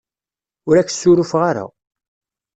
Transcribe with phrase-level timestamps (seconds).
[0.69, 1.65] Ur ak-ssurufeɣ ara.